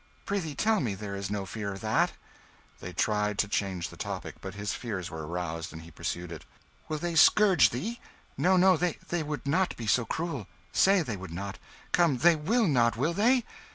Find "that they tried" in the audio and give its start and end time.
1.81-3.37